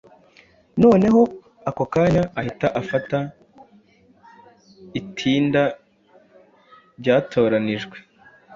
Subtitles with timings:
[0.83, 1.21] Noneho
[1.69, 3.17] ako kanya ahita afata
[4.99, 5.63] itinda
[6.99, 7.97] ryatoranijwe